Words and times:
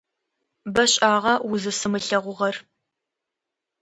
Бэшӏагъэ 0.73 1.33
узысымылъэгъугъэр. 1.51 2.55